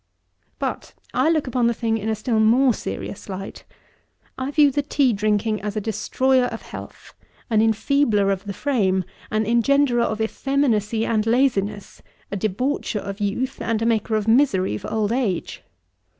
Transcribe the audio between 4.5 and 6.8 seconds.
the tea drinking as a destroyer of